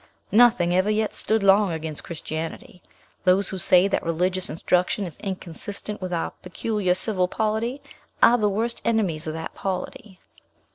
Nothing 0.31 0.73
ever 0.73 0.89
yet 0.89 1.13
stood 1.13 1.43
long 1.43 1.71
against 1.71 2.03
Christianity. 2.03 2.81
Those 3.23 3.49
who 3.49 3.59
say 3.59 3.87
that 3.87 4.01
religious 4.01 4.49
instruction 4.49 5.05
is 5.05 5.15
inconsistent 5.19 6.01
with 6.01 6.11
our 6.11 6.31
peculiar 6.41 6.95
civil 6.95 7.27
polity, 7.27 7.83
are 8.23 8.39
the 8.39 8.49
worst 8.49 8.81
enemies 8.83 9.27
of 9.27 9.35
that 9.35 9.53
polity. 9.53 10.19